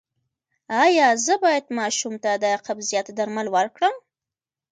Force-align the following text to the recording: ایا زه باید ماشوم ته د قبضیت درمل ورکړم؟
ایا 0.83 1.07
زه 1.25 1.33
باید 1.43 1.65
ماشوم 1.79 2.13
ته 2.23 2.31
د 2.43 2.45
قبضیت 2.65 3.07
درمل 3.17 3.47
ورکړم؟ 3.55 3.95